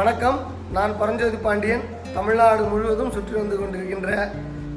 [0.00, 0.38] வணக்கம்.
[0.72, 1.82] நான் பரஞ்சோதி பாண்டியன்.
[2.14, 4.28] தமிழ்நாடு முழுவதும் சுற்றி வந்து கொண்டிருக்கின்ற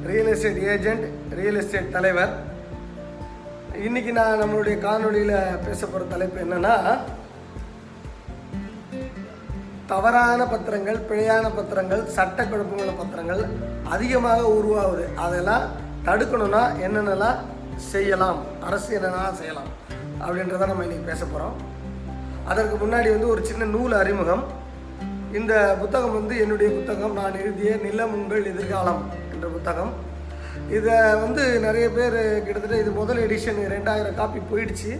[0.08, 1.04] real estate agent
[1.38, 2.32] real estate தலைவர்.
[3.82, 6.74] இன்னைக்கு நான் நம்மளுடைய காணொலியில் பேச போகிற தலைப்பு என்னன்னா
[9.92, 13.42] தவறான பத்திரங்கள் பிழையான பத்திரங்கள் சட்ட குழப்பங்கள பத்திரங்கள்
[13.84, 15.06] அதிகமாக உருவாகுது.
[15.14, 15.64] அதெல்லாம்
[16.08, 17.40] தடுக்கணும்னா என்னென்னலாம்
[17.76, 18.40] செய்யலாம்?
[18.64, 19.70] அரசு என்னென்னலாம் செய்யலாம்?
[20.24, 21.56] அப்படின்றத நம்ம இன்னைக்கு பேச போகிறோம்
[22.44, 24.53] அதற்கு முன்னாடி வந்து ஒரு சின்ன நூல் அறிமுகம்.
[25.38, 25.52] இந்த
[25.82, 27.14] புத்தகம் வந்து என்னுடைய புத்தகம்.
[27.20, 29.00] நான் எழுதிய நிலம் உங்கள் எதிர்காலம்
[29.34, 29.92] என்ற புத்தகம்.
[30.76, 34.92] இதை வந்து நிறைய பேர் கிட்டத்தட்ட இது முதல் எடிஷன் ரெண்டாயிரம் காப்பி போயிடுச்சு.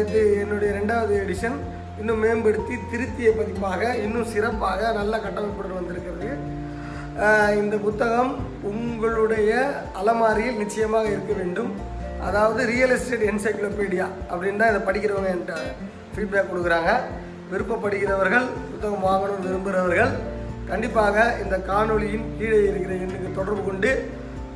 [0.00, 1.56] இது என்னுடைய ரெண்டாவது எடிஷன்
[2.00, 6.28] இன்னும் மேம்படுத்தி திருத்திய பதிப்பாக இன்னும் சிறப்பாக நல்ல கட்டமைப்புடன் வந்திருக்கிறது.
[7.60, 8.32] இந்த புத்தகம்
[8.72, 9.50] உங்களுடைய
[10.00, 11.72] அலமாரியில் நிச்சயமாக இருக்க வேண்டும்.
[12.28, 15.56] அதாவது ரியல் எஸ்டேட் என்சைக்ளோபீடியா அப்படின்னு தான் இதை படிக்கிறவங்க என்கிட்ட
[16.14, 16.92] ஃபீட்பேக் கொடுக்குறாங்க.
[17.52, 20.12] விருப்பப்படுகிறவர்கள் புத்தகம் வாங்கணும்னு விரும்புகிறவர்கள்
[20.70, 23.90] கண்டிப்பாக இந்த காணொலியின் கீழே இருக்கிற எண்ணுக்கு தொடர்பு கொண்டு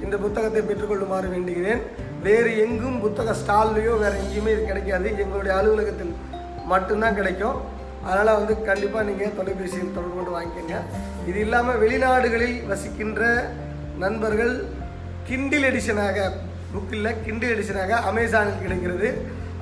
[0.05, 1.81] இந்த புத்தகத்தை பெற்றுக்கொள்ளுமாறு வேண்டுகிறேன்.
[2.27, 5.09] வேறு எங்கும் புத்தக ஸ்டால்லையோ வேறு எங்கேயுமே இது கிடைக்காது.
[5.23, 6.12] எங்களுடைய அலுவலகத்தில்
[6.73, 7.59] மட்டும்தான் கிடைக்கும்.
[8.06, 10.79] அதனால் வந்து கண்டிப்பாக நீங்கள் தொலைபேசியில் தொடர்பு கொண்டு வாங்கிக்கோங்க.
[11.31, 13.23] இது இல்லாமல் வெளிநாடுகளில் வசிக்கின்ற
[14.05, 14.55] நண்பர்கள்
[15.29, 16.27] கிண்டில் எடிஷனாக
[16.73, 19.08] புக்கில் கிண்டில் எடிஷனாக அமேசானில் கிடைக்கிறது.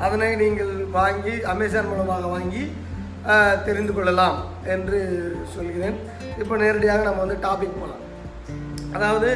[0.05, 2.63] அதனை நீங்கள் வாங்கி அமேசான் மூலமாக வாங்கி
[3.67, 4.39] தெரிந்து கொள்ளலாம்
[4.75, 5.01] என்று
[5.55, 5.97] சொல்கிறேன்.
[6.43, 8.03] இப்போ நேரடியாக நம்ம வந்து டாபிக் போகலாம்
[8.97, 9.31] அதாவது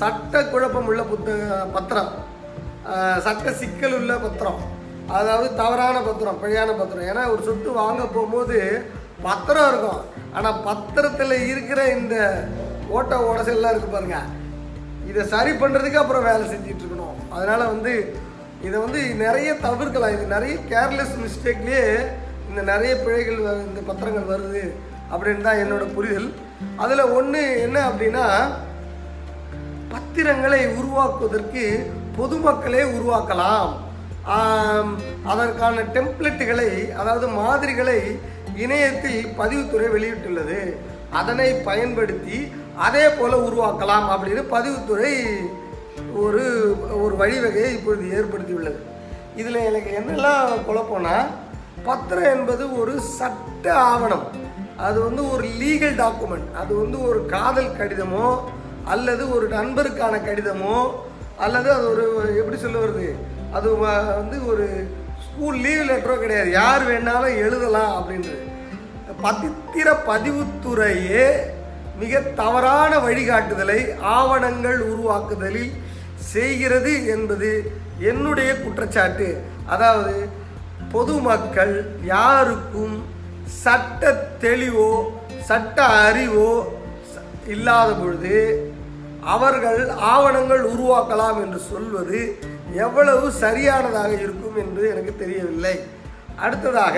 [0.00, 2.12] சட்ட குழப்பம் உள்ள புத்தக பத்திரம்
[3.26, 4.60] சட்ட சிக்கல் உள்ள பத்திரம்.
[5.18, 7.08] அதாவது தவறான பத்திரம் பிழையான பத்திரம்.
[7.10, 8.58] ஏன்னா ஒரு சொத்து வாங்க போகும்போது
[9.26, 10.00] பத்திரம் இருக்கும்.
[10.36, 12.16] ஆனால் பத்திரத்தில் இருக்கிற இந்த
[12.96, 14.18] ஓட்ட ஓடசெல்லாம் இருக்கு பாருங்க.
[15.10, 17.18] இதை சரி பண்ணுறதுக்கு அப்புறம் வேலை செஞ்சுட்டு இருக்கணும்.
[17.36, 17.92] அதனால் வந்து
[18.66, 20.14] இதை வந்து நிறைய தவிர்க்கலாம்.
[20.16, 21.84] இது நிறைய கேர்லெஸ் மிஸ்டேக்லேயே
[22.58, 24.62] இந்த நிறைய பிழைகள் இந்த பத்திரங்கள் வருது
[25.10, 26.26] அப்படின்னு தான் என்னோட புரிதல்.
[26.82, 28.24] அதில் ஒன்று என்ன அப்படின்னா
[29.92, 31.64] பத்திரங்களை உருவாக்குவதற்கு
[32.16, 33.70] பொதுமக்களே உருவாக்கலாம்.
[35.32, 36.70] அதற்கான டெம்ப்ளெட்டுகளை
[37.00, 37.98] அதாவது மாதிரிகளை
[38.64, 40.60] இணையத்தில் பதிவுத்துறை வெளியிட்டுள்ளது.
[41.20, 42.38] அதனை பயன்படுத்தி
[42.88, 45.14] அதே போல உருவாக்கலாம் அப்படின்னு பதிவுத்துறை
[46.24, 46.44] ஒரு
[47.04, 48.80] ஒரு வழிவகையை இப்பொழுது ஏற்படுத்தியுள்ளது.
[49.40, 51.16] இதில் எனக்கு என்னெல்லாம் குழப்பம்னா
[51.86, 54.26] பத்திரம் என்பது ஒரு சட்ட ஆவணம்.
[54.86, 58.26] அது வந்து ஒரு லீகல் டாக்குமெண்ட் அது வந்து ஒரு காதல் கடிதமோ
[58.94, 60.76] அல்லது ஒரு நண்பருக்கான கடிதமோ
[61.44, 62.04] அல்லது அது ஒரு
[62.40, 63.08] எப்படி சொல்ல வருது
[63.56, 64.66] அது வந்து ஒரு
[65.26, 66.50] ஸ்கூல் லீவ் லெட்டரோ கிடையாது.
[66.60, 68.44] யார் வேணாலும் எழுதலாம் அப்படின்றது.
[69.24, 71.26] பத்திர பதிவுத்துறையே
[72.00, 73.78] மிக தவறான வழிகாட்டுதலை
[74.16, 75.72] ஆவணங்கள் உருவாக்குதலில்
[76.32, 77.50] செய்கிறது என்பது
[78.10, 79.28] என்னுடைய குற்றச்சாட்டு.
[79.74, 80.14] அதாவது
[80.92, 82.96] பொதுமக்கள் யாருக்கும்
[83.64, 84.90] சட்ட தெளிவோ
[85.44, 86.50] சட்ட அறிவோ
[87.46, 88.36] இல்லாத பொழுது
[89.20, 92.20] அவர்கள் ஆவணங்கள் உருவாக்கலாம் என்று சொல்வது
[92.74, 95.80] எவ்வளவு சரியானதாக இருக்கும் என்று எனக்கு தெரியவில்லை.
[96.36, 96.96] அடுத்ததாக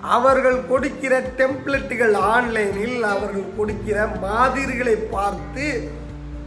[0.00, 5.90] அவர்கள் கொடுக்கிற டெம்ப்ளெட்டுகள் ஆன்லைனில் அவர்கள் கொடுக்கிற மாதிரிகளை பார்த்து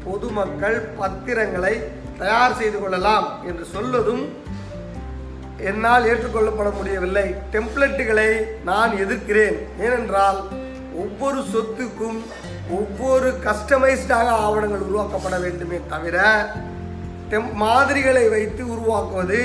[0.03, 1.73] பொதுமக்கள் பத்திரங்களை
[2.17, 4.23] தயார் செய்து கொள்ளலாம் என்று சொல்வதும்
[5.69, 8.29] என்னால் ஏற்றுக்கொள்ளப்பட முடியவில்லை டெம்ப்ளெட்டுகளை
[8.69, 9.57] நான் எதிர்க்கிறேன்.
[9.85, 10.39] ஏனென்றால்
[11.03, 12.19] ஒவ்வொரு சொத்துக்கும்
[12.77, 16.17] ஒவ்வொரு கஸ்டமைஸ்டாக ஆவணங்கள் உருவாக்கப்பட வேண்டுமே தவிர
[17.31, 19.41] டெம் மாதிரிகளை வைத்து உருவாக்குவது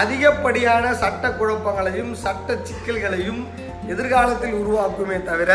[0.00, 3.40] அதிகப்படியான சட்ட குழப்பங்களையும் சட்ட சிக்கல்களையும்
[3.92, 5.52] எதிர்காலத்தில் உருவாக்குமே தவிர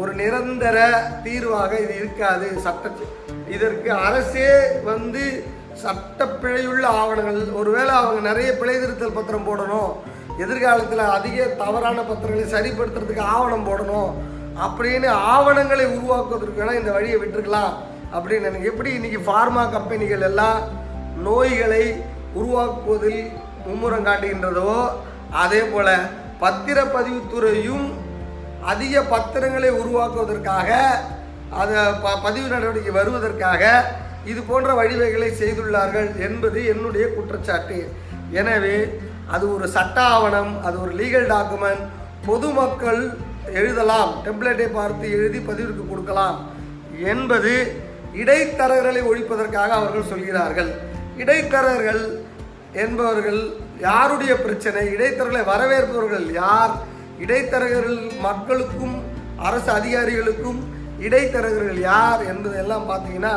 [0.00, 0.78] ஒரு நிரந்தர
[1.24, 2.48] தீர்வாக இது இருக்காது.
[2.64, 2.90] சட்ட
[3.54, 4.50] இதற்கு அரசே
[4.90, 5.24] வந்து
[5.82, 9.90] சட்டப்பிழையுள்ள ஆவணங்கள் ஒருவேளை அவங்க நிறைய பிழை திருத்தல் பத்திரம் போடணும்
[10.38, 14.10] எதிர்காலத்தில் அதிக தவறான பத்திரங்களை சரிப்படுத்துறதுக்கு ஆவணம் போடணும்
[14.58, 17.72] அப்படின்னு ஆவணங்களை உருவாக்குவதற்கு வேணால் இந்த வழியை விட்டுருக்கலாம்
[18.12, 20.60] அப்படின்னு எனக்கு எப்படி இன்றைக்கி ஃபார்மா கம்பெனிகள் எல்லாம்
[21.22, 21.84] நோய்களை
[22.34, 23.22] உருவாக்குவதில்
[23.66, 24.72] மும்முரம் காட்டுகின்றதோ
[25.36, 25.94] அதே போல்
[26.40, 27.86] பத்திரப்பதிவுத்துறையும்
[28.64, 30.68] அதிக பத்திரங்களை உருவாக்குவதற்காக
[31.54, 33.62] அதை ப பதிவு நடவடிக்கை வருவதற்காக
[34.30, 37.78] இது போன்ற வழிவகைகளை செய்துள்ளார்கள் என்பது என்னுடைய குற்றச்சாட்டு.
[38.40, 38.76] எனவே
[39.34, 41.84] அது ஒரு சட்ட ஆவணம் அது ஒரு லீகல் டாக்குமெண்ட்
[42.26, 43.02] பொதுமக்கள்
[43.60, 46.38] எழுதலாம் டெம்ப்ளேட்டை பார்த்து எழுதி பதிவிற்கு கொடுக்கலாம்
[47.12, 47.52] என்பது
[48.22, 50.70] இடைத்தரகர்களை ஒழிப்பதற்காக அவர்கள் சொல்கிறார்கள்.
[51.22, 52.02] இடைத்தரகர்கள்
[52.84, 53.40] என்பவர்கள்
[53.78, 54.82] யாருடைய பிரச்சனை?
[54.94, 56.74] இடைத்தரகர்களை வரவேற்பவர்கள் யார்?
[57.24, 58.96] இடைத்தரகர்கள் மக்களுக்கும்
[59.46, 60.60] அரசு அதிகாரிகளுக்கும்
[61.06, 63.34] இடைத்தரகர்கள் யார் என்பதெல்லாம் பார்த்தீங்கன்னா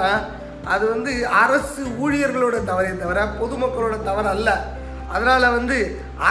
[0.74, 1.12] அது வந்து
[1.44, 4.50] அரசு ஊழியர்களோட தவறே தவிர பொதுமக்களோட தவறு அல்ல.
[5.14, 5.78] அதனால் வந்து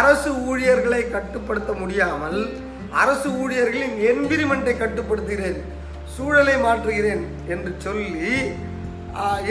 [0.01, 2.41] அரசு ஊழியர்களை கட்டுப்படுத்த முடியாமல்
[3.03, 5.59] அரசு ஊழியர்களின் என்விரிமெண்ட்டை கட்டுப்படுத்துகிறேன்
[6.17, 8.35] சூழலை மாற்றுகிறேன் என்று சொல்லி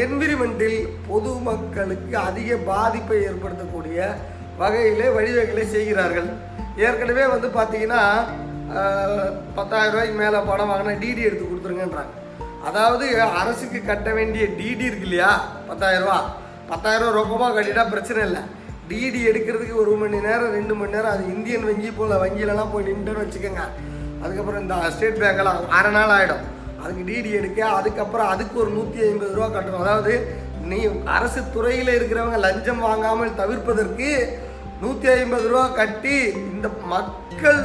[0.03, 4.07] என்விரிமெண்ட்டில் பொதுமக்களுக்கு அதிக பாதிப்பை ஏற்படுத்தக்கூடிய
[4.61, 6.29] வகையிலே வழிவகைகளை செய்கிறார்கள்.
[6.85, 8.01] ஏற்கனவே வந்து பார்த்தீங்கன்னா
[9.57, 12.13] பத்தாயிரம் ரூபாய்க்கு மேலே பணம் வாங்கினா டிடி எடுத்து கொடுத்துருங்கன்றாங்க.
[12.67, 13.05] அதாவது
[13.41, 15.31] அரசுக்கு கட்ட வேண்டிய டிடி இருக்கு இல்லையா?
[15.69, 16.19] பத்தாயிரம் ரூபா.
[16.71, 18.41] பத்தாயிரம் ரூபா ரொக்கமாக கட்டிட்டா பிரச்சனை இல்லை.
[18.89, 23.23] டிடி எடுக்கிறதுக்கு ஒரு மணி நேரம் ரெண்டு மணி நேரம் அது இந்தியன் வங்கி போல் வங்கியிலலாம் போய் நின்றுன்னு
[23.23, 23.63] வச்சுக்கோங்க.
[24.23, 26.43] அதுக்கப்புறம் இந்த ஸ்டேட் பேங்க்கெல்லாம் அரை நாள் ஆகிடும்
[26.81, 29.83] அதுக்கு டிடி எடுக்க அதுக்கப்புறம் அதுக்கு ஒரு நூற்றி ஐம்பது ரூபா கட்டணும்.
[29.85, 30.13] அதாவது
[30.71, 30.79] நீ
[31.17, 34.09] அரசு துறையில் இருக்கிறவங்க லஞ்சம் வாங்காமல் தவிர்ப்பதற்கு
[34.81, 36.15] நூற்றி ஐம்பது ரூபா கட்டி
[36.53, 37.61] இந்த மக்கள்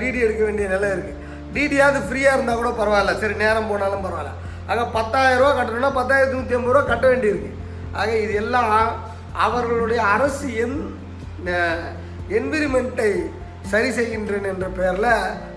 [0.00, 1.20] டிடி எடுக்க வேண்டிய நிலை இருக்குது
[1.54, 3.14] டிடியாவது ஃப்ரீயாக இருந்தால் கூட பரவாயில்ல.
[3.22, 4.32] சரி நேரம் போனாலும் பரவாயில்ல.
[4.70, 7.50] ஆக பத்தாயிரம் ரூபா கட்டணும்னா பத்தாயிரத்தி நூற்றி ஐம்பது ரூபா கட்ட வேண்டியிருக்கு.
[8.00, 8.70] ஆக இது எல்லாம்
[9.46, 10.78] அவர்களுடைய அரசு என்
[12.38, 13.10] என்விரிமெண்ட்டை
[13.72, 15.10] சரி செய்கின்றேன் என்ற பெயரில்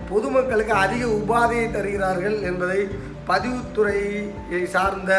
[0.09, 2.79] பொதுமக்களுக்கு அதிக உபாதையை தருகிறார்கள் என்பதை
[3.29, 5.13] பதிவுத்துறையை சார்ந்த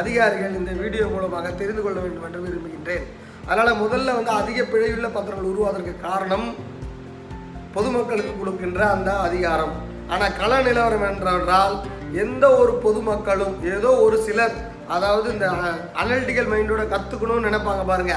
[0.00, 3.06] அதிகாரிகள் இந்த வீடியோ மூலமாக தெரிந்து கொள்ள வேண்டும் என்று விரும்புகின்றேன்.
[3.48, 6.46] அதனால் முதல்ல வந்து அதிக பிழையுள்ள பத்திரங்கள் உருவாவதற்கு காரணம்
[7.76, 9.74] பொதுமக்களுக்கு கொடுக்கின்ற அந்த அதிகாரம்.
[10.12, 11.74] ஆனால் கள நிலவரம் என்றால்
[12.22, 14.54] எந்த ஒரு பொதுமக்களும் ஏதோ ஒரு சிலர்
[14.94, 15.48] அதாவது இந்த
[16.00, 18.14] அனலிட்டிக்கல் மைண்டோட கற்றுக்கணும்னு நினைப்பாங்க பாருங்க.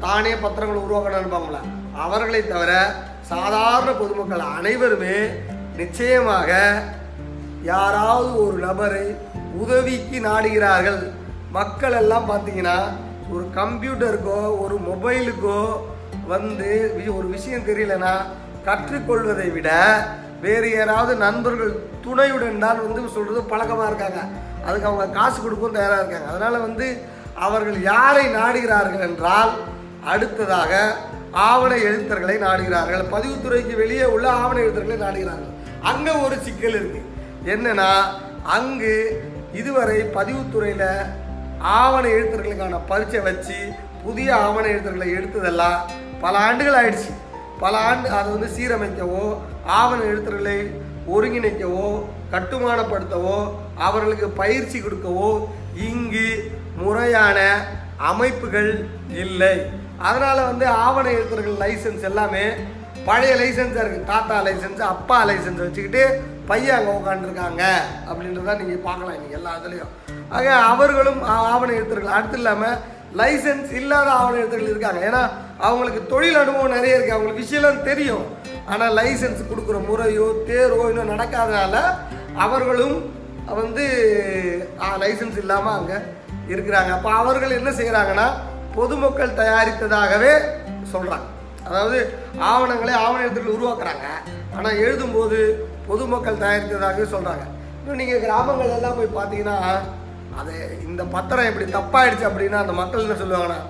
[0.00, 1.60] தானே பத்திரங்கள் உருவாக்கணும்னு நினைப்பாங்களா
[2.04, 2.72] அவர்களை தவிர
[3.32, 5.16] சாதாரண பொதுமக்கள் அனைவருமே
[5.76, 6.50] நிச்சயமாக
[7.62, 9.06] யாராவது ஒரு நபரை
[9.62, 11.02] உதவிக்கு நாடுகிறார்கள்.
[11.50, 12.78] மக்கள் எல்லாம் பார்த்தீங்கன்னா
[13.32, 15.60] ஒரு கம்ப்யூட்டருக்கோ ஒரு மொபைலுக்கோ
[16.32, 16.70] வந்து
[17.18, 18.14] ஒரு விஷயம் தெரியலனா
[18.64, 19.70] கற்றுக்கொள்வதை விட
[20.44, 21.72] வேறு யாராவது நண்பர்கள்
[22.04, 24.20] துணையுடன் தான் வந்து சொல்கிறது பழக்கமாக இருக்காங்க.
[24.66, 26.28] அதுக்கு அவங்க காசு கொடுக்கவும் தயாராக இருக்காங்க.
[26.32, 26.86] அதனால் வந்து
[27.46, 29.52] அவர்கள் யாரை நாடுகிறார்கள் என்றால்
[30.12, 30.72] அடுத்ததாக
[31.50, 33.04] ஆவண எழுத்தர்களை நாடுகிறார்கள்.
[33.14, 35.52] பதிவுத்துறைக்கு வெளியே உள்ள ஆவண எழுத்தர்களை நாடுகிறார்கள்.
[35.90, 37.00] அங்கே ஒரு சிக்கல் இருக்கு.
[37.54, 37.90] என்னன்னா
[38.56, 38.94] அங்கு
[39.60, 40.88] இதுவரை பதிவுத்துறையில்
[41.80, 43.58] ஆவண எழுத்தர்களுக்கான பரீட்சை வச்சு
[44.04, 45.78] புதிய ஆவண எழுத்தர்களை எடுத்ததெல்லாம்
[46.24, 47.12] பல ஆண்டுகள் ஆயிடுச்சு.
[47.62, 49.24] பல ஆண்டு அதை வந்து சீரமைக்கவோ
[49.78, 50.58] ஆவண எழுத்தர்களை
[51.14, 51.88] ஒருங்கிணைக்கவோ
[52.34, 53.38] கட்டுமானப்படுத்தவோ
[53.86, 55.30] அவர்களுக்கு பயிற்சி கொடுக்கவோ
[55.88, 56.28] இங்கு
[56.82, 57.38] முறையான
[58.10, 58.70] அமைப்புகள்
[59.24, 59.54] இல்லை.
[60.06, 62.44] அதனால் வந்து ஆவண எழுத்தர்கள் லைசன்ஸ் எல்லாமே
[63.08, 66.02] பழைய லைசன்ஸாக இருக்குது தாத்தா லைசன்ஸ் அப்பா லைசன்ஸ் வச்சுக்கிட்டு
[66.50, 67.62] பையன் அங்கே உட்காந்துருக்காங்க
[68.08, 69.92] அப்படின்றத நீங்கள் பார்க்கலாம் இன்றைக்கி எல்லா இதுலேயும்.
[70.36, 71.20] ஆக அவர்களும்
[71.52, 72.16] ஆவண எழுத்துக்கள்.
[72.16, 72.78] அடுத்து இல்லாமல்
[73.20, 75.00] லைசன்ஸ் இல்லாத ஆவண எழுத்துக்கள் இருக்காங்க.
[75.10, 75.22] ஏன்னா
[75.66, 78.24] அவங்களுக்கு தொழில் அனுபவம் நிறைய இருக்குது அவங்களுக்கு விஷயம்லாம் தெரியும்.
[78.72, 81.74] ஆனால் லைசன்ஸ் கொடுக்குற முறையோ தேர்வோ இன்னும் நடக்காதனால
[82.46, 82.96] அவர்களும்
[83.60, 83.84] வந்து
[85.02, 85.98] லைசன்ஸ் இல்லாமல் அங்கே
[86.52, 86.90] இருக்கிறாங்க.
[86.96, 88.26] அப்போ அவர்கள் என்ன செய்கிறாங்கன்னா
[88.76, 90.32] பொதுமக்கள் தயாரித்ததாகவே
[90.92, 91.28] சொல்கிறாங்க
[91.66, 91.98] அதாவது
[92.52, 94.06] ஆவணங்களை ஆவண எழுத்துக்கள் உருவாக்குறாங்க.
[94.56, 95.38] ஆனால் எழுதும்போது
[95.90, 97.44] பொதுமக்கள் தயாரித்ததாகவே சொல்கிறாங்க
[97.80, 99.56] இன்னும் நீங்கள் கிராமங்கள் எல்லாம் போய் பார்த்தீங்கன்னா
[100.40, 100.52] அது
[100.88, 103.60] இந்த பத்திரம் இப்படி தப்பாயிடுச்சு அப்படின்னா அந்த மக்கள் என்ன சொல்லுவாங்கன்னா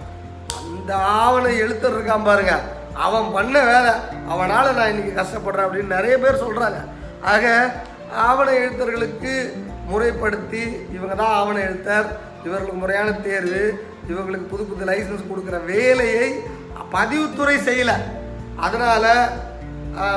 [0.85, 2.55] இந்த ஆவண எழுத்தர் இருக்கான் பாருங்க.
[3.05, 3.93] அவன் பண்ண வேலை
[4.33, 6.81] அவனால் நான் இன்னைக்கு கஷ்டப்படுறேன் அப்படின்னு நிறைய பேர் சொல்கிறாங்க
[7.33, 7.45] ஆக
[8.27, 9.33] ஆவண எழுத்தர்களுக்கு
[9.91, 10.63] முறைப்படுத்தி
[10.97, 12.09] இவங்க தான் ஆவண எழுத்தர்
[12.47, 13.63] இவர்களுக்கு முறையான தேர்வு
[14.11, 16.29] இவங்களுக்கு புது புது லைசன்ஸ் கொடுக்குற வேலையை
[16.97, 17.97] பதிவுத்துறை செய்யலை.
[18.67, 19.11] அதனால்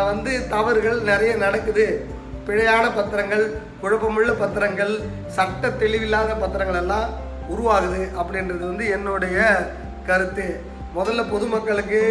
[0.09, 1.88] வந்து தவறுகள் நிறைய நடக்குது.
[2.47, 3.45] பிழையான பத்திரங்கள்
[3.81, 4.93] குழப்பமுள்ள பத்திரங்கள்
[5.38, 7.09] சட்ட தெளிவில்லாத பத்திரங்கள் எல்லாம்
[7.53, 9.38] உருவாகுது அப்படின்றது வந்து என்னுடைய
[10.09, 10.47] கருத்து.
[10.97, 12.01] முதல்ல பொதுமக்களுக்கு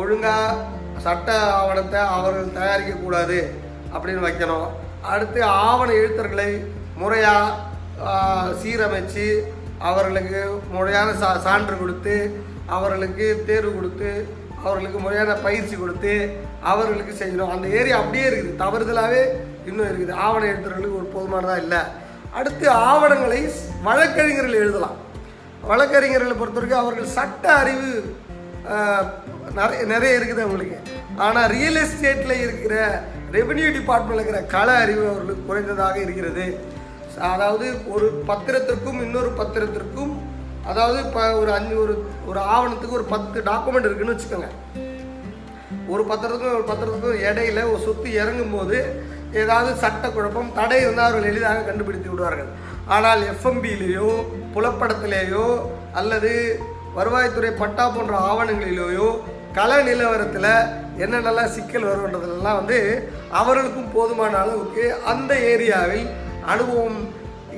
[0.00, 0.56] ஒழுங்காக
[1.04, 1.28] சட்ட
[1.60, 3.38] ஆவணத்தை அவர்கள் தயாரிக்கக்கூடாது
[3.94, 4.68] அப்படின்னு வைக்கணும்.
[5.12, 6.50] அடுத்து ஆவண எழுத்தர்களை
[7.00, 7.70] முறையாக
[8.60, 9.26] சீரமைச்சு
[9.88, 10.40] அவர்களுக்கு
[10.74, 12.14] முறையான சா சான்று கொடுத்து
[12.76, 14.10] அவர்களுக்கு தேர்வு கொடுத்து
[14.64, 16.12] அவர்களுக்கு முறையான பயிற்சி கொடுத்து
[16.72, 17.52] அவர்களுக்கு செய்யணும்.
[17.54, 18.60] அந்த ஏரியா அப்படியே இருக்குது.
[18.62, 19.22] தவறுதலாகவே
[19.68, 20.12] இன்னும் இருக்குது.
[20.26, 21.80] ஆவண எழுத்தர்களுக்கு ஒரு போதுமானதாக இல்லை.
[22.38, 23.40] அடுத்து ஆவணங்களை
[23.88, 24.98] வழக்கறிஞர்கள் எழுதலாம்.
[25.70, 27.90] வழக்கறிஞர்களை பொறுத்த வரைக்கும் அவர்கள் சட்ட அறிவு
[29.58, 30.78] நிறைய நிறைய இருக்குது அவங்களுக்கு.
[31.24, 32.74] ஆனால் ரியல் எஸ்டேட்டில் இருக்கிற
[33.36, 36.46] ரெவென்யூ டிபார்ட்மெண்ட்டில் இருக்கிற கள அறிவு அவர்களுக்கு குறைந்ததாக இருக்கிறது.
[37.34, 40.12] அதாவது ஒரு பத்திரத்திற்கும் இன்னொரு பத்திரத்திற்கும்
[40.70, 41.94] அதாவது இப்போ ஒரு அஞ்சு ஒரு
[42.30, 44.50] ஒரு ஆவணத்துக்கு ஒரு பத்து டாக்குமெண்ட் இருக்குன்னு வச்சுக்கோங்க.
[45.92, 48.78] ஒரு பத்திரத்துக்கும் ஒரு பத்திரத்துக்கும் இடையில ஒரு சொத்து இறங்கும் போது
[49.42, 52.50] ஏதாவது சட்ட குழப்பம் தடை இருந்தால் அவர்கள் எளிதாக கண்டுபிடித்து விடுவார்கள்.
[52.94, 54.08] ஆனால் எஃப்எம்பியிலேயோ
[54.54, 55.46] புலப்படத்திலேயோ
[55.92, 56.32] அல்லது
[56.96, 59.08] வருவாய்த்துறை பட்டா போன்ற ஆவணங்களிலேயோ
[59.52, 60.52] கள நிலவரத்தில்
[60.98, 62.78] என்னென்னலாம் சிக்கல் வருன்றதுலாம் வந்து
[63.30, 66.06] அவர்களுக்கும் போதுமான அளவுக்கு அந்த ஏரியாவில்
[66.44, 66.98] அனுபவம்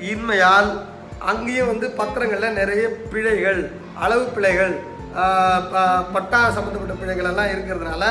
[0.03, 0.71] இன்மையால்
[1.19, 3.61] அங்கேயும் வந்து பத்திரங்களில் நிறைய பிழைகள்
[3.99, 4.75] அளவு பிழைகள்
[6.13, 8.05] பட்டா சம்மந்தப்பட்ட பிழைகள் எல்லாம் இருக்கிறதுனால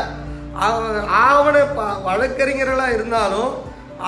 [1.23, 3.51] ஆவண ப- வழக்கறிஞர்களாக இருந்தாலும்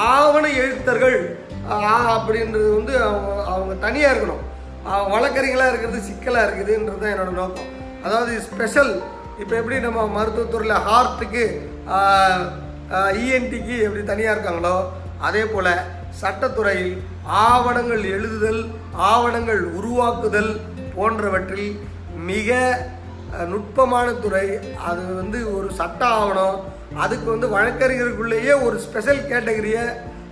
[0.09, 1.17] ஆவண எழுத்தர்கள்
[2.15, 4.43] அப்படின்றது வந்து அவங்க அவங்க தனியாக இருக்கணும்.
[5.11, 7.69] வழக்கறிஞர்களாக இருக்கிறது சிக்கலாக இருக்குதுன்றது தான் என்னோடய நோக்கம்.
[8.03, 8.91] அதாவது ஸ்பெஷல்
[9.39, 11.43] இப்போ எப்படி நம்ம மருத்துவத்துறையில் ஹார்ட்டுக்கு
[13.21, 14.75] இஎன்டிக்கு எப்படி தனியாக இருக்காங்களோ
[15.19, 15.71] அதே போல்
[16.21, 16.93] சட்டத்துறையில்
[17.45, 18.61] ஆவணங்கள் எழுதுதல்
[19.09, 20.51] ஆவணங்கள் உருவாக்குதல்
[20.95, 21.71] போன்றவற்றில்
[22.29, 22.51] மிக
[23.47, 24.47] நுட்பமான துறை
[24.89, 26.57] அது வந்து ஒரு சட்ட ஆவணம்
[26.97, 29.85] அதுக்கு வந்து வழக்கறிஞர்களுக்குள்ளேயே ஒரு ஸ்பெஷல் கேட்டகரியை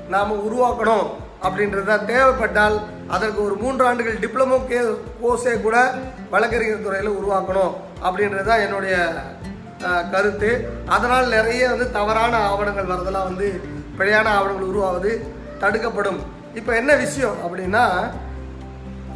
[0.10, 1.08] நாம் உருவாக்கணும்
[1.44, 4.80] அப்படின்றது தான் தேவைப்பட்டால் அதற்கு ஒரு மூன்று ஆண்டுகள் டிப்ளமோ கே
[5.24, 5.94] கோர்ஸே கூட
[6.30, 9.14] வழக்கறிஞர் துறையில் உருவாக்கணும் அப்படின்றது தான் என்னுடைய
[10.12, 10.70] கருத்து.
[10.86, 13.62] அதனால் நிறைய வந்து தவறான ஆவணங்கள் வரதெல்லாம் வந்து
[13.98, 16.20] பிழையான ஆவணங்கள் உருவாவது தடுக்கப்படும்.
[16.54, 18.12] இப்போ என்ன விஷயம் அப்படின்னா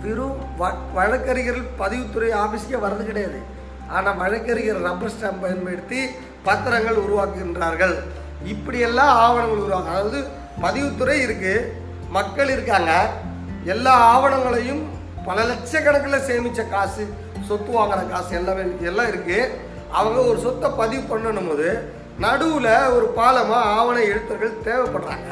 [0.02, 3.42] வெறும் வ- வழக்கறிஞர்கள் பதிவுத்துறை ஆஃபீஸ்க்கே வர்றது கிடையாது.
[3.90, 6.06] ஆனால் வழக்கறிஞர் ரப்பர் ஸ்டாம்ப் பயன்படுத்தி
[6.46, 7.96] பத்திரங்கள் உருவாக்குகின்றார்கள்.
[8.44, 10.24] இப்படியெல்லாம் ஆவணங்கள் உருவாங்க அதாவது
[10.62, 11.66] பதிவுத்துறை இருக்குது
[12.10, 13.10] மக்கள் இருக்காங்க
[13.74, 14.82] எல்லா ஆவணங்களையும்
[15.28, 17.04] பல லட்சக்கணக்கில் சேமித்த காசு
[17.48, 19.40] சொத்து வாங்குற காசு எல்லாமே எல்லாம் இருக்குது
[19.98, 21.70] அவங்க ஒரு சொத்தை பதிவு பண்ணணும் போது
[22.26, 25.32] நடுவில் ஒரு பாலமாக ஆவண எழுத்தர்கள் தேவைப்படுறாங்க.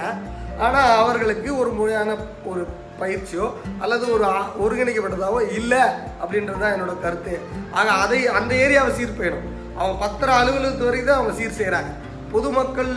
[0.66, 2.10] ஆனால் அவர்களுக்கு ஒரு முறையான
[2.52, 2.62] ஒரு
[3.00, 3.46] பயிற்சியோ
[3.84, 4.26] அல்லது ஒரு
[4.64, 5.82] ஒருங்கிணைக்கப்பட்டதாவோ இல்லை
[6.22, 7.34] அப்படின்றது தான் என்னோட கருத்து.
[7.80, 9.48] ஆக அதை அந்த ஏரியாவை சீர் போயிடும்
[9.80, 11.92] அவங்க பத்திர அலுவலகத்து வரைக்கும் தான் அவங்க சீர் செய்கிறாங்க
[12.34, 12.94] பொதுமக்கள்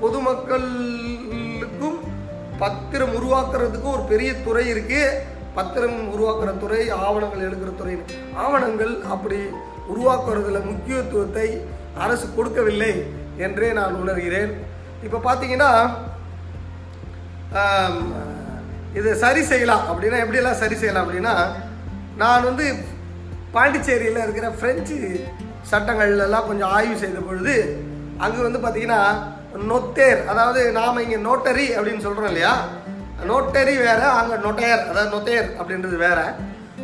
[0.00, 0.68] பொதுமக்கள்
[2.62, 5.02] பத்திரம் உருவாக்குறதுக்கு ஒரு பெரிய துறை இருக்கு.
[5.56, 7.94] பத்திரம் உருவாக்குற துறை ஆவணங்கள் எடுக்கிற துறை.
[8.44, 9.38] ஆவணங்கள் அப்படி
[9.92, 11.46] உருவாக்குறதுல முக்கியத்துவத்தை
[12.04, 12.92] அரசு கொடுக்கவில்லை
[13.46, 14.52] என்றே நான் உணர்கிறேன்.
[15.06, 15.70] இப்போ பார்த்தீங்கன்னா
[18.98, 21.34] இதை இது சரி செய்யலாம் அப்படின்னா எப்படியெல்லாம் சரி செய்யலாம் அப்படின்னா
[22.22, 22.66] நான் வந்து
[23.54, 24.96] பாண்டிச்சேரியில் இருக்கிற பிரெஞ்சு
[25.70, 27.54] சட்டங்கள்லாம் கொஞ்சம் ஆய்வு செய்த பொழுது
[28.24, 29.00] அங்கே வந்து பார்த்திங்கன்னா
[29.62, 32.54] நொத்தேர் அதாவது நாம் இங்கே நோட்டரி அப்படின்னு சொல்கிறோம் இல்லையா?
[33.26, 36.24] நோட்டரி வேறு அங்கே நொட்டையர் அதாவது நொத்தேர் அப்படின்றது வேறு.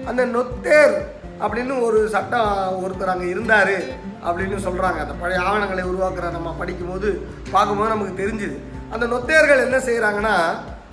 [0.07, 0.95] அந்த நொத்தேர்
[1.41, 2.51] அப்படின்னு ஒரு சட்டம்
[2.85, 3.77] ஒருத்தர் அங்கே இருந்தார்
[4.25, 7.11] அப்படின்னு சொல்கிறாங்க அந்த பழைய ஆவணங்களை உருவாக்குற நம்ம படிக்கும்போது
[7.51, 8.57] பார்க்கும்போது நமக்கு தெரிஞ்சுது.
[8.93, 10.37] அந்த நொத்தேர்கள் என்ன செய்கிறாங்கன்னா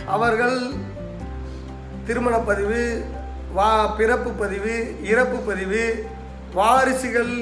[0.07, 0.57] அவர்கள்
[2.07, 2.81] திருமணப்பதிவு
[3.53, 5.83] வா பிறப்பு பதிவு இறப்பு பதிவு
[6.53, 7.33] வாரிசுகள்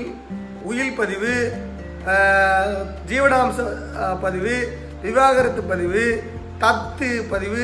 [0.63, 1.33] உயில் பதிவு
[3.09, 3.59] ஜீவனாம்ச
[4.21, 4.55] பதிவு
[5.01, 6.03] விவாகரத்து பதிவு
[6.63, 7.63] தத்து பதிவு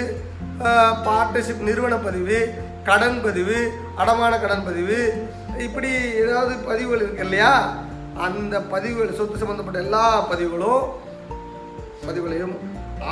[1.06, 2.40] பார்ட்னர்ஷிப் நிறுவன பதிவு
[2.84, 3.58] கடன் பதிவு
[3.98, 5.00] அடமான கடன் பதிவு
[5.58, 5.92] இப்படி
[6.24, 7.54] ஏதாவது பதிவுகள் இருக்கு இல்லையா?
[8.18, 10.86] அந்த பதிவுகள் சொத்து சம்பந்தப்பட்ட எல்லா பதிவுகளும்
[12.08, 12.56] பதிவுகளையும்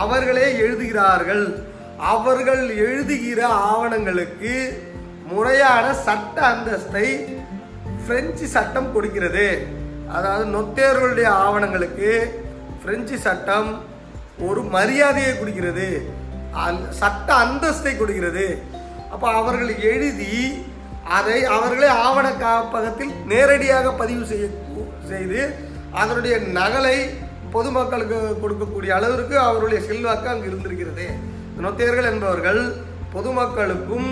[0.04, 1.44] அவர்களே எழுதுகிறார்கள்.
[2.14, 4.54] அவர்கள் எழுதுகிற ஆவணங்களுக்கு
[5.32, 7.08] முறையான சட்ட அந்தஸ்தை
[8.08, 9.78] பிரெஞ்சு சட்டம் கொடுக்கிறது.
[10.16, 12.10] அதாவது நொத்தேர்களுடைய ஆவணங்களுக்கு
[12.84, 13.70] பிரெஞ்சு சட்டம்
[14.48, 15.88] ஒரு மரியாதையை கொடுக்கிறது.
[16.66, 18.46] அந்த சட்ட அந்தஸ்தை கொடுக்கிறது.
[19.14, 20.34] அப்போ அவர்கள் எழுதி
[21.18, 24.46] அதை அவர்களே ஆவண காப்பகத்தில் நேரடியாக பதிவு செய்ய
[25.12, 25.42] செய்து
[26.02, 26.98] அதனுடைய நகலை
[27.54, 31.06] பொதுமக்களுக்கு கொடுக்கக்கூடிய அளவிற்கு அவருடைய செல்வாக்கு அங்கு இருந்திருக்கிறது.
[31.64, 32.62] நொத்தையர்கள் என்பவர்கள்
[33.14, 34.10] பொதுமக்களுக்கும்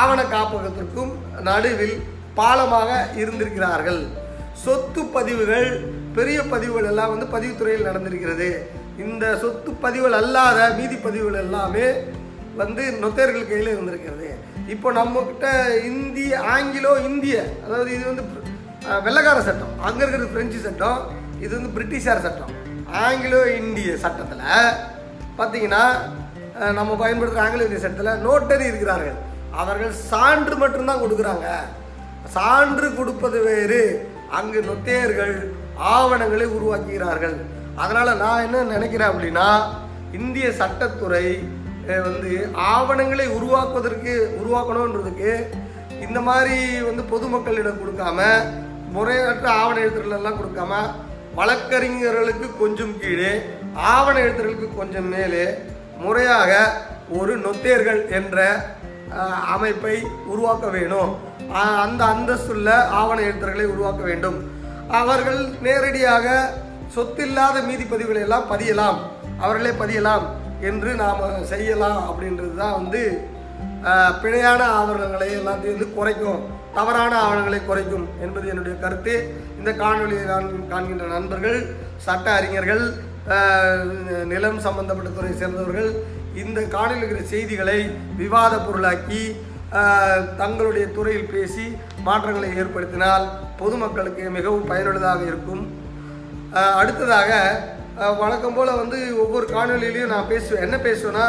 [0.00, 1.12] ஆவண காப்பகத்திற்கும்
[1.48, 1.96] நடுவில்
[2.38, 2.90] பாலமாக
[3.22, 4.02] இருந்திருக்கிறார்கள்.
[4.64, 5.68] சொத்து பதிவுகள்
[6.16, 8.48] பெரிய பதிவுகள் எல்லாம் வந்து பதிவுத்துறையில் நடந்திருக்கிறது.
[9.04, 11.86] இந்த சொத்து பதிவுகள் அல்லாத மீதி பதிவுகள் எல்லாமே
[12.60, 14.28] வந்து நொத்தையர்கள் கையில் இருந்திருக்கிறது
[14.74, 15.46] இப்போ நம்மக்கிட்ட
[15.90, 17.36] இந்திய ஆங்கிலோ இந்திய
[17.66, 18.24] அதாவது இது வந்து
[19.04, 19.72] வெள்ளக்கார வெள்ளைக்கார சட்டம்.
[19.86, 20.98] அங்கே இருக்கிறது பிரெஞ்சு சட்டம்
[21.44, 22.52] இது வந்து பிரிட்டிஷார் சட்டம்.
[23.04, 24.44] ஆங்கிலோ இந்திய சட்டத்தில்
[25.38, 25.84] பார்த்தீங்கன்னா
[26.78, 29.18] நம்ம பயன்படுத்துகிற ஆங்கிலோ இந்திய சட்டத்தில் நோட்டரி இருக்கிறார்கள்.
[29.62, 31.48] அவர்கள் சான்று மட்டும்தான் கொடுக்குறாங்க.
[32.36, 33.82] சான்று கொடுப்பது வேறு.
[34.36, 35.34] அங்கு நொத்தையர்கள்
[35.94, 37.36] ஆவணங்களை உருவாக்குகிறார்கள்.
[37.82, 39.48] அதனால் நான் என்ன நினைக்கிறேன் அப்படின்னா
[40.18, 41.26] இந்திய சட்டத்துறை
[42.06, 42.30] வந்து
[42.72, 45.32] ஆவணங்களை உருவாக்குவதற்கு உருவாக்கணுன்றதுக்கு
[46.06, 46.56] இந்த மாதிரி
[46.88, 48.18] வந்து பொதுமக்களிடம் கொடுக்காம
[48.96, 50.74] முறையற்ற ஆவண எழுத்துக்கள் எல்லாம் கொடுக்காம
[51.38, 53.32] வழக்கறிஞர்களுக்கு கொஞ்சம் கீழே
[53.94, 55.44] ஆவண எழுத்துக்களுக்கு கொஞ்சம் மேலே
[56.04, 56.52] முறையாக
[57.18, 58.38] ஒரு நொத்தேர்கள் என்ற
[59.54, 59.94] அமைப்பை
[60.32, 61.12] உருவாக்க வேணும்.
[61.84, 64.38] அந்த அந்தஸ்துள்ள ஆவண எழுத்தர்களை உருவாக்க வேண்டும்.
[65.00, 66.26] அவர்கள் நேரடியாக
[66.94, 68.98] சொத்தில்லாத மீதிப்பதிவுகளை எல்லாம் பதியலாம்.
[69.44, 70.24] அவர்களே பதியலாம்
[70.68, 71.20] என்று நாம்
[71.52, 73.02] செய்யலாம் அப்படின்றது தான் வந்து
[74.22, 76.40] பிழையான ஆவணங்களை எல்லாத்தையும் வந்து குறைக்கும்.
[76.78, 79.14] தவறான ஆவணங்களை குறைக்கும் என்பது என்னுடைய கருத்து.
[79.58, 81.58] இந்த காணொலியை நான் காண்கின்ற நண்பர்கள்
[82.06, 82.84] சட்ட அறிஞர்கள்
[84.32, 85.90] நிலம் சம்பந்தப்பட்ட துறை சேர்ந்தவர்கள்
[86.42, 87.78] இந்த காணொலியில் செய்திகளை
[88.20, 89.22] விவாத பொருளாக்கி
[90.40, 91.64] தங்களுடைய துறையில் பேசி
[92.06, 93.26] மாற்றங்களை ஏற்படுத்தினால்
[93.60, 95.62] பொதுமக்களுக்கு மிகவும் பயனுள்ளதாக இருக்கும்.
[96.80, 97.30] அடுத்ததாக
[98.22, 101.26] வழக்கம் போல் வந்து ஒவ்வொரு காணொலியிலையும் நான் பேசுவேன் என்ன பேசுவேன்னா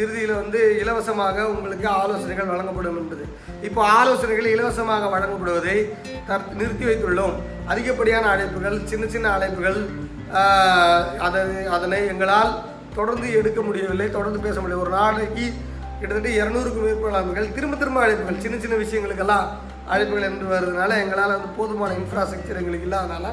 [0.00, 3.24] இறுதியில் வந்து இலவசமாக உங்களுக்கு ஆலோசனைகள் வழங்கப்படும் என்பது.
[3.68, 5.76] இப்போ ஆலோசனைகள் இலவசமாக வழங்கப்படுவதை
[6.28, 7.36] தற் நிறுத்தி வைத்துள்ளோம்.
[7.72, 9.78] அதிகப்படியான அழைப்புகள் சின்ன சின்ன அழைப்புகள்
[11.26, 11.40] அதை
[11.76, 12.52] அதனை எங்களால்
[12.98, 15.46] தொடர்ந்து எடுக்க முடியவில்லை தொடர்ந்து பேச முடியும் ஒரு நாளைக்கு
[16.00, 19.46] கிட்டத்தட்ட இரநூறுக்கும் மேற்பட்ட திரும்ப திரும்ப அழைப்புகள் சின்ன சின்ன விஷயங்களுக்கெல்லாம்
[19.92, 23.26] அழைப்புகள் என்று வர்றதுனால எங்களால் வந்து போதுமான இன்ஃப்ராஸ்ட்ரக்சர் எங்களுக்கு இல்லாதனால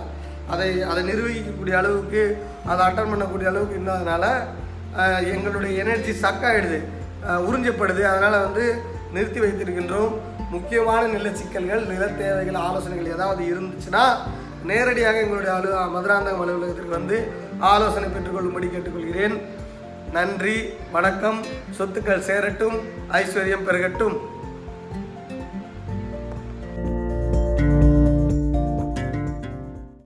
[0.53, 2.21] அதை அதை நிர்வகிக்கக்கூடிய அளவுக்கு
[2.71, 4.25] அதை அட்டன் பண்ணக்கூடிய அளவுக்கு இல்லாதனால
[5.35, 6.79] எங்களுடைய எனர்ஜி சக்காயிடுது
[7.47, 8.01] உறிஞ்சப்படுது.
[8.11, 8.65] அதனால் வந்து
[9.15, 10.13] நிறுத்தி வைத்திருக்கின்றோம்.
[10.55, 14.03] முக்கியமான நில சிக்கல்கள் நில தேவைகள் ஆலோசனைகள் ஏதாவது இருந்துச்சுன்னா
[14.69, 17.17] நேரடியாக எங்களுடைய அலு மதுராந்தகம் அலுவலகத்திற்கு வந்து
[17.71, 19.35] ஆலோசனை பெற்றுக்கொள்ளும்படி கேட்டுக்கொள்கிறேன்.
[20.15, 20.57] நன்றி
[20.91, 21.39] வணக்கம்.
[21.77, 22.75] சொத்துக்கள் சேரட்டும்
[23.11, 24.15] ஐஸ்வர்யம் பெருகட்டும்.